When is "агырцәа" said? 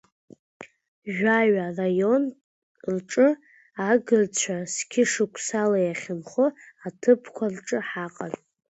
3.89-4.57